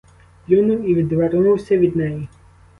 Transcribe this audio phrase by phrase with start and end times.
[0.47, 2.27] Плюнув і відвернувся від неї.